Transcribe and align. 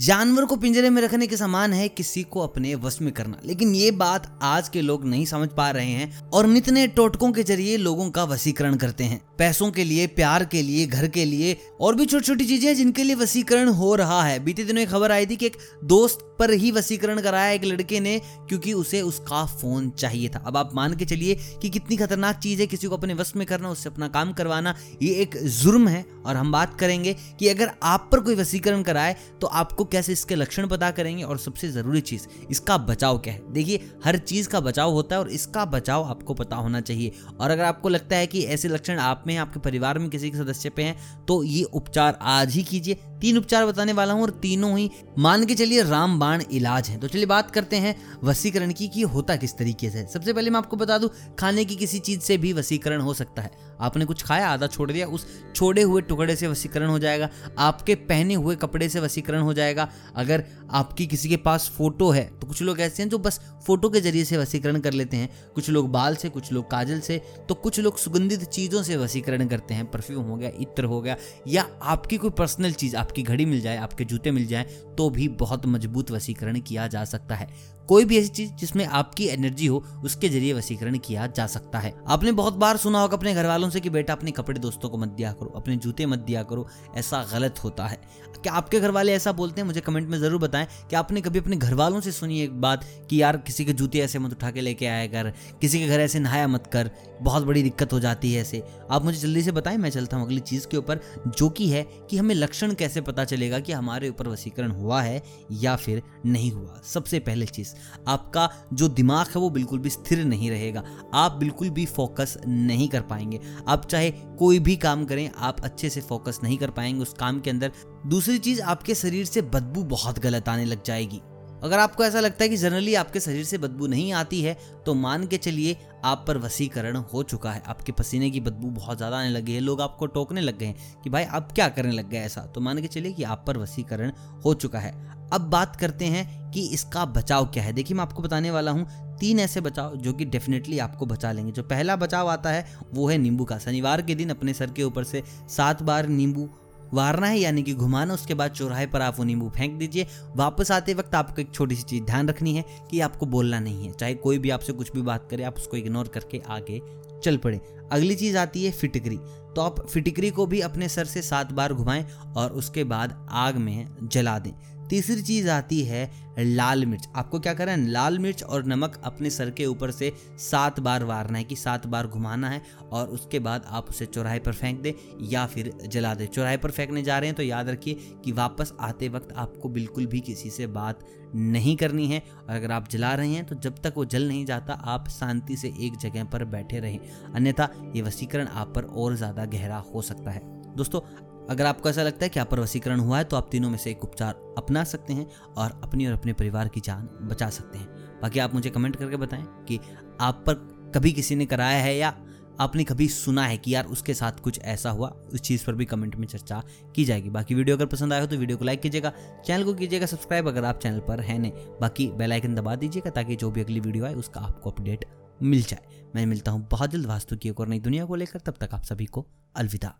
जानवर 0.00 0.44
को 0.44 0.56
पिंजरे 0.56 0.90
में 0.90 1.00
रखने 1.02 1.26
के 1.26 1.36
समान 1.36 1.72
है 1.72 1.88
किसी 1.88 2.22
को 2.22 2.40
अपने 2.40 2.74
वश 2.74 3.00
में 3.02 3.12
करना। 3.12 3.40
लेकिन 3.44 3.74
ये 3.74 3.90
बात 3.90 4.38
आज 4.42 4.68
के 4.68 4.80
लोग 4.80 5.04
नहीं 5.04 5.24
समझ 5.26 5.48
पा 5.48 5.70
रहे 5.70 5.86
हैं 5.86 6.30
और 6.30 6.46
नितने 6.46 6.86
टोटकों 6.86 7.30
के 7.32 7.42
ज़रिए 7.42 7.76
लोगों 7.76 8.10
का 8.10 8.24
वसीकरण 8.24 8.76
करते 8.76 9.04
हैं। 9.04 9.20
पैसों 9.38 9.70
के 9.70 9.84
लिए, 9.84 10.06
प्यार 10.06 10.44
के 10.44 10.62
लिए, 10.62 10.86
घर 10.86 11.06
के 11.08 11.24
लिए 11.24 11.56
और 11.80 11.94
भी 11.94 12.06
छोटी 12.06 12.26
छोटी 12.26 12.44
चीज़ें 12.44 12.74
जिनके 12.76 13.02
लिए 13.02 13.14
वसीकरण 13.14 13.68
हो 13.68 13.94
रहा 13.94 14.22
है। 14.22 14.38
बीते 14.44 14.64
दिनों 14.64 14.82
एक 14.82 14.88
खबर 14.88 15.12
आई 15.12 15.26
थी 15.26 15.36
कि 15.36 15.46
एक 15.46 15.56
दोस्त 15.84 16.29
पर 16.40 16.50
ही 16.52 16.70
वसीकरण 16.70 17.20
कराया 17.20 17.50
एक 17.52 17.64
लड़के 17.64 18.00
ने, 18.00 18.18
क्योंकि 18.48 18.72
उसे 18.72 19.00
उसका 19.02 19.44
फ़ोन 19.46 19.90
चाहिए 19.90 20.28
था। 20.28 20.42
अब 20.46 20.56
आप 20.56 20.70
मान 20.74 20.94
के 20.96 21.04
चलिए 21.04 21.34
कि 21.62 21.68
कितनी 21.70 21.96
खतरनाक 21.96 22.38
चीज़ 22.38 22.60
है, 22.60 22.66
किसी 22.66 22.86
को 22.86 22.96
अपने 22.96 23.14
वश 23.14 23.32
में 23.36 23.46
करना, 23.46 23.70
उससे 23.70 23.88
अपना 23.88 24.08
काम 24.08 24.32
करवाना, 24.32 24.74
ये 25.02 25.14
एक 25.14 25.36
जुर्म 25.54 25.88
है। 25.88 26.04
और 26.20 26.36
हम 26.36 26.52
बात 26.52 26.78
करेंगे 26.80 27.14
कि 27.38 27.48
अगर 27.48 27.70
आप 27.82 28.08
पर 28.12 28.20
कोई 28.20 28.34
वसीकरण 28.34 28.82
कराए 28.82 29.14
तो 29.40 29.46
आपको 29.46 29.84
कैसे 29.84 30.12
इसके 30.12 30.34
लक्षण 30.34 30.66
पता 30.68 30.90
करेंगे? 30.90 31.22
और 31.22 31.38
सबसे 31.38 31.70
ज़रूरी 31.70 32.00
चीज़, 32.02 32.26
इसका 32.50 32.76
बचाव 32.78 33.18
क्या 33.18 33.34
है? 33.34 33.52
देखिए, 33.52 33.90
हर 34.04 34.18
चीज़ 34.18 34.48
का 34.48 34.60
बचाव 34.60 34.92
होता 34.92 35.16
है 35.16 35.20
और 35.20 35.30
इसका 35.30 35.64
बचाव 35.66 36.04
आपको 36.04 36.34
पता 36.34 36.56
होना 36.56 36.80
चाहिए। 36.80 37.12
और 37.40 37.50
अगर 37.50 37.64
आपको 37.64 37.88
लगता 37.88 38.16
है 38.16 38.26
कि 38.26 38.42
ऐसे 38.46 38.68
लक्षण 38.68 38.98
आप 38.98 39.24
में 39.26 39.36
आपके 39.36 39.60
परिवार 39.60 39.98
में 39.98 40.08
किसी 40.10 40.30
के 40.30 40.38
सदस्य 40.38 40.70
पे 40.70 40.82
हैं 40.82 41.24
तो 41.26 41.42
ये 41.44 41.62
उपचार 41.64 42.18
आज 42.22 42.52
ही 42.52 42.62
कीजिए। 42.62 42.98
तीन 43.20 43.38
उपचार 43.38 43.66
बताने 43.66 43.92
वाला 43.92 44.12
हूँ 44.12 44.22
और 44.22 44.30
तीनों 44.42 44.76
ही 44.78 44.90
मान 45.18 45.44
के 45.46 45.54
चलिए 45.54 45.82
रामबाण 45.82 46.42
इलाज 46.52 46.88
है। 46.88 46.98
तो 46.98 47.08
चलिए 47.08 47.26
बात 47.26 47.50
करते 47.50 47.76
हैं 47.76 47.94
वसीकरण 48.24 48.72
की 48.72 48.88
कि 48.88 49.02
होता 49.02 49.36
किस 49.36 49.56
तरीके 49.56 49.90
से। 49.90 50.06
सबसे 50.06 50.32
पहले 50.32 50.50
मैं 50.50 50.58
आपको 50.58 50.76
बता 50.76 50.98
दूँ, 50.98 51.10
खाने 51.38 51.64
की 51.64 51.76
किसी 51.76 51.98
चीज़ 51.98 52.20
से 52.20 52.36
भी 52.36 52.52
वसीकरण 52.52 53.00
हो 53.00 53.14
सकता 53.14 53.42
है। 53.42 53.69
आपने 53.80 54.04
कुछ 54.04 54.22
खाया, 54.22 54.48
आधा 54.48 54.66
छोड़ 54.66 54.90
दिया, 54.92 55.06
उस 55.06 55.26
छोड़े 55.54 55.82
हुए 55.82 56.00
टुकड़े 56.02 56.36
से 56.36 56.48
वसीकरण 56.48 56.88
हो 56.88 56.98
जाएगा, 56.98 57.28
आपके 57.58 57.94
पहने 57.94 58.34
हुए 58.34 58.56
कपड़े 58.56 58.88
से 58.88 59.00
वसीकरण 59.00 59.40
हो 59.40 59.54
जाएगा। 59.54 59.88
अगर 60.16 60.44
आपकी 60.72 61.06
किसी 61.06 61.28
के 61.28 61.36
पास 61.38 61.70
फ़ोटो 61.76 62.10
है 62.10 62.24
तो 62.40 62.46
कुछ 62.46 62.62
लोग 62.62 62.80
ऐसे 62.80 63.02
हैं 63.02 63.08
जो 63.10 63.18
बस 63.18 63.40
फ़ोटो 63.66 63.88
के 63.90 64.00
ज़रिए 64.00 64.24
से 64.24 64.36
वसीकरण 64.36 64.78
कर 64.80 64.92
लेते 64.92 65.16
हैं। 65.16 65.28
कुछ 65.54 65.70
लोग 65.70 65.90
बाल 65.90 66.16
से, 66.16 66.28
कुछ 66.28 66.52
लोग 66.52 66.70
काजल 66.70 67.00
से 67.00 67.20
तो 67.48 67.54
कुछ 67.56 67.80
लोग 67.80 67.98
सुगंधित 67.98 68.44
चीज़ों 68.44 68.82
से 68.82 68.96
वसीकरण 68.96 69.46
करते 69.48 69.74
हैं। 69.74 69.90
परफ्यूम 69.90 70.24
हो 70.24 70.36
गया, 70.36 70.50
इत्र 70.60 70.84
हो 70.84 71.00
गया, 71.00 71.16
या 71.48 71.66
आपकी 71.84 72.16
कोई 72.16 72.30
पर्सनल 72.32 72.72
चीज़, 72.72 72.96
आपकी 72.96 73.22
घड़ी 73.22 73.44
मिल 73.44 73.60
जाए, 73.60 73.76
आपके 73.78 74.04
जूते 74.04 74.30
मिल 74.30 74.46
जाए 74.46 74.64
तो 74.98 75.10
भी 75.10 75.28
बहुत 75.40 75.66
मज़बूत 75.66 76.10
वसीकरण 76.10 76.60
किया 76.60 76.86
जा 76.86 77.04
सकता 77.06 77.34
है। 77.34 77.48
कोई 77.88 78.04
भी 78.04 78.18
ऐसी 78.18 78.28
चीज़ 78.28 78.50
जिसमें 78.52 78.84
आपकी 78.86 79.26
एनर्जी 79.26 79.66
हो, 79.66 79.84
उसके 80.04 80.28
ज़रिए 80.28 80.52
वसीकरण 80.52 80.98
किया 80.98 81.26
जा 81.28 81.46
सकता 81.46 81.78
है। 81.78 81.92
आपने 82.08 82.32
बहुत 82.32 82.54
बार 82.54 82.76
सुना 82.76 83.00
होगा 83.00 83.16
अपने 83.16 83.34
घर 83.34 83.46
वालों 83.46 83.69
से 83.70 83.80
कि, 83.80 83.90
बेटा, 83.90 84.12
अपने 84.12 84.30
कपड़े 84.30 84.60
दोस्तों 84.60 84.88
को 84.88 84.98
मत 84.98 85.08
दिया 85.08 85.32
करो, 85.32 85.52
अपने 85.56 85.76
जूते 85.76 86.06
मत 86.06 86.18
दिया 86.18 86.42
करो, 86.42 86.68
ऐसा 86.94 87.26
गलत 87.32 87.64
होता 87.64 87.86
है। 87.86 88.00
क्या 88.42 88.52
आपके 88.52 88.80
घर 88.80 88.90
वाले 88.90 89.12
ऐसा 89.12 89.32
बोलते 89.32 89.60
हैं? 89.60 89.66
मुझे 89.66 89.80
कमेंट 89.80 90.08
में 90.08 90.18
ज़रूर 90.18 90.40
बताएँ। 90.40 90.66
कि 90.90 90.96
आपने 90.96 91.20
कभी 91.20 91.38
अपने 91.38 91.56
घर 91.56 91.74
वालों 91.74 92.00
से 92.00 92.12
सुनी 92.12 92.40
एक 92.40 92.60
बात 92.60 92.84
कि, 93.10 93.22
यार, 93.22 93.36
किसी 93.36 93.64
के 93.64 93.72
जूते 93.72 93.98
ऐसे 93.98 94.18
मत 94.18 94.32
उठा 94.32 94.50
के 94.50 94.60
लेके 94.60 94.86
आया 94.86 95.06
कर, 95.06 95.30
किसी 95.60 95.78
के 95.78 95.86
घर 95.86 96.00
ऐसे 96.00 96.18
नहाया 96.18 96.48
मत 96.48 96.66
कर, 96.66 96.90
बहुत 97.22 97.44
बड़ी 97.44 97.62
दिक्कत 97.62 97.92
हो 97.92 98.00
जाती 98.00 98.32
है 98.32 98.40
ऐसे। 98.40 98.64
आप 98.90 99.04
मुझे 99.04 99.18
जल्दी 99.18 99.42
से 99.42 99.52
बताएँ, 99.52 99.76
मैं 99.76 99.90
चलता 99.90 100.16
हूँ 100.16 100.26
अगली 100.26 100.40
चीज़ 100.40 100.66
के 100.66 100.76
ऊपर, 100.76 101.00
जो 101.28 101.48
कि 101.48 101.68
है 101.68 101.82
कि 102.10 102.16
हमें 102.16 102.34
लक्षण 102.34 102.74
कैसे 102.74 103.00
पता 103.00 103.24
चलेगा 103.24 103.60
कि 103.60 103.72
हमारे 103.72 104.08
ऊपर 104.08 104.28
वसीकरण 104.28 104.70
हुआ 104.70 105.02
है 105.02 105.22
या 105.52 105.76
फिर 105.76 106.02
नहीं 106.26 106.52
हुआ? 106.52 106.80
सबसे 106.84 107.18
पहले 107.18 107.46
चीज़, 107.46 107.74
आपका 108.08 108.50
जो 108.72 108.88
दिमाग 108.88 109.26
है 109.26 109.40
वो 109.40 109.50
बिल्कुल 109.50 109.78
भी 109.78 109.90
स्थिर 109.90 110.24
नहीं 110.24 110.50
रहेगा। 110.50 110.84
आप 111.14 111.32
बिल्कुल 111.32 111.70
भी 111.70 111.86
फोकस 111.86 112.38
नहीं 112.48 112.88
कर 112.88 113.00
पाएँगे। 113.00 113.40
आप 113.68 113.86
चाहे 113.86 114.10
कोई 114.38 114.58
भी 114.58 114.76
काम 114.78 115.04
करें, 115.04 115.30
आप 115.30 115.60
अच्छे 115.60 115.90
से 115.90 116.00
फोकस 116.00 116.40
नहीं 116.42 116.58
कर 116.58 116.70
पाएँगे 116.70 117.02
उस 117.02 117.12
काम 117.14 117.40
के 117.40 117.50
अंदर। 117.50 117.72
दूसरी 118.06 118.38
चीज़, 118.38 118.60
आपके 118.62 118.94
शरीर 118.94 119.24
से 119.26 119.42
बदबू 119.44 119.82
बहुत 119.86 120.18
गलत 120.18 120.48
आने 120.48 120.64
लग 120.64 120.84
जाएगी। 120.84 121.20
अगर 121.62 121.78
आपको 121.78 122.04
ऐसा 122.04 122.20
लगता 122.20 122.42
है 122.44 122.48
कि 122.48 122.56
जनरली 122.56 122.94
आपके 122.94 123.20
शरीर 123.20 123.44
से 123.44 123.58
बदबू 123.58 123.86
नहीं 123.86 124.12
आती 124.12 124.40
है 124.42 124.56
तो 124.86 124.94
मान 124.94 125.26
के 125.26 125.36
चलिए 125.38 125.76
आप 126.04 126.24
पर 126.28 126.38
वसीकरण 126.38 126.96
हो 127.04 127.22
चुका 127.22 127.50
है। 127.52 127.62
आपके 127.66 127.92
पसीने 127.92 128.30
की 128.30 128.40
बदबू 128.40 128.68
बहुत 128.70 128.96
ज़्यादा 128.96 129.18
आने 129.18 129.30
लगी 129.30 129.54
है, 129.54 129.60
लोग 129.60 129.80
आपको 129.80 130.06
टोकने 130.08 130.40
लग 130.40 130.58
गए 130.58 130.66
हैं 130.66 131.02
कि 131.02 131.10
भाई 131.10 131.24
आप 131.24 131.52
क्या 131.52 131.68
करने 131.68 131.92
लग 131.92 132.08
गए 132.10 132.18
ऐसा? 132.18 132.40
तो 132.44 132.60
मान 132.60 132.80
के 132.80 132.88
चलिए 132.88 133.12
कि 133.12 133.22
आप 133.24 133.44
पर 133.46 133.58
वसीकरण 133.58 134.12
हो 134.44 134.54
चुका 134.54 134.78
है। 134.78 134.92
अब 135.32 135.40
बात 135.40 135.76
करते 135.76 136.04
हैं 136.04 136.50
कि 136.50 136.68
इसका 136.68 137.04
बचाव 137.04 137.46
क्या 137.46 137.62
है। 137.62 137.72
देखिए, 137.72 137.96
मैं 137.96 138.02
आपको 138.02 138.22
बताने 138.22 138.50
वाला 138.50 138.70
हूँ, 138.70 139.16
तीन 139.18 139.40
ऐसे 139.40 139.60
बचाव 139.60 139.96
जो 139.96 140.12
कि 140.12 140.24
डेफिनेटली 140.24 140.78
आपको 140.78 141.06
बचा 141.06 141.32
लेंगे। 141.32 141.52
जो 141.52 141.62
पहला 141.62 141.96
बचाव 141.96 142.28
आता 142.28 142.50
है, 142.50 142.66
वो 142.94 143.08
है 143.08 143.18
नींबू 143.18 143.44
का। 143.44 143.58
शनिवार 143.58 144.02
के 144.02 144.14
दिन 144.14 144.30
अपने 144.30 144.54
सर 144.54 144.70
के 144.70 144.82
ऊपर 144.82 145.04
से 145.04 145.22
सात 145.48 145.82
बार 145.82 146.06
नींबू 146.06 146.50
वारना 146.94 147.26
है, 147.26 147.38
यानी 147.38 147.62
कि 147.62 147.74
घुमाना, 147.74 148.14
उसके 148.14 148.34
बाद 148.34 148.50
चौराहे 148.50 148.86
पर 148.86 149.02
आप 149.02 149.18
वो 149.18 149.24
नींबू 149.24 149.48
फेंक 149.48 149.78
दीजिए। 149.78 150.06
वापस 150.36 150.70
आते 150.70 150.94
वक्त 150.94 151.14
आपको 151.14 151.42
एक 151.42 151.54
छोटी 151.54 151.74
सी 151.74 151.82
चीज़ 151.82 152.04
ध्यान 152.04 152.28
रखनी 152.28 152.54
है 152.54 152.64
कि 152.90 153.00
आपको 153.00 153.26
बोलना 153.26 153.60
नहीं 153.60 153.86
है। 153.86 153.92
चाहे 153.92 154.14
कोई 154.14 154.38
भी 154.38 154.50
आपसे 154.50 154.72
कुछ 154.72 154.92
भी 154.92 155.02
बात 155.02 155.28
करे, 155.30 155.42
आप 155.42 155.56
उसको 155.56 155.76
इग्नोर 155.76 156.08
करके 156.08 156.42
आगे 156.48 156.82
चल 157.24 157.36
पड़े। 157.36 157.60
अगली 157.92 158.14
चीज़ 158.14 158.36
आती 158.36 158.64
है 158.64 158.72
फिटकरी। 158.72 159.18
तो 159.56 159.60
आप 159.60 159.86
फिटकरी 159.86 160.30
को 160.30 160.46
भी 160.46 160.60
अपने 160.60 160.88
सर 160.88 161.04
से 161.04 161.22
सात 161.22 161.52
बार 161.52 161.74
घुमाएँ 161.74 162.06
और 162.36 162.52
उसके 162.52 162.84
बाद 162.84 163.28
आग 163.30 163.56
में 163.56 163.86
जला 164.02 164.38
दें। 164.38 164.79
तीसरी 164.90 165.22
चीज़ 165.22 165.48
आती 165.50 165.80
है 165.82 166.10
लाल 166.38 166.84
मिर्च। 166.86 167.08
आपको 167.16 167.38
क्या 167.40 167.52
करना 167.54 167.72
है? 167.72 167.86
लाल 167.88 168.18
मिर्च 168.18 168.42
और 168.44 168.64
नमक 168.64 169.00
अपने 169.04 169.30
सर 169.30 169.50
के 169.50 169.66
ऊपर 169.66 169.90
से 169.90 170.12
सात 170.40 170.80
बार 170.80 171.04
वारना 171.04 171.38
है 171.38 171.44
कि 171.44 171.56
सात 171.56 171.86
बार 171.86 172.06
घुमाना 172.06 172.48
है 172.48 172.60
और 172.82 173.08
उसके 173.08 173.38
बाद 173.38 173.64
आप 173.68 173.88
उसे 173.90 174.06
चौराहे 174.06 174.38
पर 174.38 174.52
फेंक 174.52 174.80
दे 174.82 174.94
या 175.22 175.46
फिर 175.46 175.72
जला 175.84 176.14
दे। 176.14 176.26
चौराहे 176.26 176.56
पर 176.56 176.70
फेंकने 176.70 177.02
जा 177.02 177.18
रहे 177.18 177.28
हैं 177.28 177.36
तो 177.36 177.42
याद 177.42 177.68
रखिए 177.68 177.94
कि 178.24 178.32
वापस 178.32 178.72
आते 178.80 179.08
वक्त 179.08 179.32
आपको 179.34 179.68
बिल्कुल 179.68 180.06
भी 180.06 180.20
किसी 180.22 180.50
से 180.50 180.66
बात 180.68 181.06
नहीं 181.34 181.76
करनी 181.76 182.06
है। 182.06 182.22
और 182.40 182.54
अगर 182.54 182.72
आप 182.72 182.88
जला 182.88 183.14
रहे 183.14 183.28
हैं 183.28 183.46
तो 183.46 183.54
जब 183.56 183.78
तक 183.78 183.94
वो 183.96 184.04
जल 184.06 184.28
नहीं 184.28 184.44
जाता, 184.46 184.74
आप 184.74 185.08
शांति 185.10 185.56
से 185.56 185.68
एक 185.80 185.98
जगह 185.98 186.24
पर 186.24 186.44
बैठे 186.46 186.80
रहें। 186.80 186.98
अन्यथा 187.34 187.68
ये 187.96 188.02
वसीकरण 188.02 188.46
आप 188.46 188.72
पर 188.76 188.84
और 188.84 189.16
ज़्यादा 189.16 189.44
गहरा 189.48 189.84
हो 189.94 190.02
सकता 190.02 190.30
है। 190.30 190.40
दोस्तों 190.76 191.00
अगर 191.50 191.66
आपको 191.66 191.88
ऐसा 191.88 192.02
लगता 192.02 192.24
है 192.24 192.28
कि 192.28 192.40
आप 192.40 192.50
पर 192.50 192.60
वसीकरण 192.60 193.00
हुआ 193.00 193.18
है 193.18 193.24
तो 193.24 193.36
आप 193.36 193.48
तीनों 193.52 193.70
में 193.70 193.78
से 193.78 193.90
एक 193.90 194.04
उपचार 194.04 194.34
अपना 194.58 194.82
सकते 194.84 195.12
हैं 195.12 195.26
और 195.56 195.80
अपनी 195.84 196.06
और 196.06 196.12
अपने 196.12 196.32
परिवार 196.32 196.68
की 196.68 196.80
जान 196.80 197.08
बचा 197.22 197.48
सकते 197.50 197.78
हैं। 197.78 198.20
बाकी 198.20 198.38
आप 198.38 198.54
मुझे 198.54 198.70
कमेंट 198.70 198.96
करके 198.96 199.16
बताएँ 199.16 199.44
कि 199.68 199.78
आप 200.20 200.42
पर 200.46 200.54
कभी 200.94 201.12
किसी 201.12 201.36
ने 201.36 201.46
कराया 201.46 201.82
है 201.82 201.96
या 201.96 202.14
आपने 202.60 202.84
कभी 202.84 203.08
सुना 203.08 203.44
है 203.46 203.56
कि 203.58 203.74
यार 203.74 203.86
उसके 203.86 204.14
साथ 204.14 204.40
कुछ 204.40 204.58
ऐसा 204.60 204.90
हुआ, 204.90 205.08
उस 205.08 205.40
चीज़ 205.40 205.64
पर 205.66 205.74
भी 205.74 205.84
कमेंट 205.84 206.16
में 206.16 206.26
चर्चा 206.26 206.62
की 206.96 207.04
जाएगी। 207.04 207.30
बाकी 207.30 207.54
वीडियो 207.54 207.76
अगर 207.76 207.86
पसंद 207.86 208.12
आया 208.12 208.22
हो 208.22 208.26
तो 208.26 208.36
वीडियो 208.36 208.58
को 208.58 208.64
लाइक 208.64 208.80
कीजिएगा, 208.80 209.12
चैनल 209.46 209.64
को 209.64 209.74
कीजिएगा 209.74 210.06
सब्सक्राइब 210.06 210.48
अगर 210.48 210.64
आप 210.64 210.78
चैनल 210.78 211.00
पर 211.00 211.20
हैं 211.20 211.38
नहीं। 211.38 211.52
बाकी 211.80 212.06
बेल 212.08 212.32
आइकन 212.32 212.54
दबा 212.54 212.74
दीजिएगा 212.74 213.10
ताकि 213.10 213.36
जो 213.36 213.50
भी 213.50 213.60
अगली 213.60 213.80
वीडियो 213.80 214.04
आए, 214.04 214.14
उसका 214.14 214.40
आपको 214.40 214.70
अपडेट 214.70 215.04
मिल 215.42 215.62
जाए। 215.62 216.08
मैं 216.14 216.26
मिलता 216.26 216.50
हूँ 216.50 216.66
बहुत 216.70 216.90
जल्द 216.90 217.06
वास्तु 217.06 217.36
की 217.36 217.48
एक 217.48 217.60
और 217.60 217.68
नई 217.68 217.80
दुनिया 217.80 218.04
को 218.04 218.14
लेकर, 218.14 218.40
तब 218.40 218.54
तक 218.60 218.74
आप 218.74 218.84
सभी 218.84 219.06
को 219.06 219.26
अलविदा। 219.56 219.94